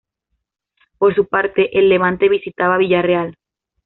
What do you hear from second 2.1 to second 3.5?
visitaba Villarreal.